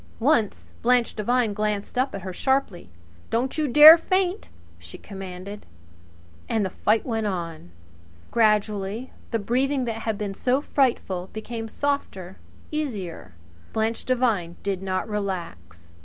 Once 0.19 0.73
Blanche 0.81 1.15
Devine 1.15 1.53
glanced 1.53 1.95
up 1.95 2.15
at 2.15 2.23
her 2.23 2.33
sharply. 2.33 2.89
"Don't 3.29 3.55
you 3.59 3.67
dare 3.67 3.99
faint!" 3.99 4.49
she 4.79 4.97
commanded. 4.97 5.63
And 6.49 6.65
the 6.65 6.71
fight 6.71 7.05
went 7.05 7.27
on. 7.27 7.69
Gradually 8.31 9.11
the 9.29 9.37
breathing 9.37 9.85
that 9.85 9.97
had 10.01 10.17
been 10.17 10.33
so 10.33 10.59
frightful 10.59 11.29
became 11.33 11.67
softer, 11.67 12.37
easier. 12.71 13.35
Blanche 13.73 14.03
Devine 14.03 14.55
did 14.63 14.81
not 14.81 15.07
relax. 15.07 15.93